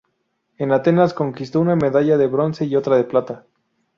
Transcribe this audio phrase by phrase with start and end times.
[0.57, 3.45] En Atenas conquistó una medalla de bronce y otra de plata.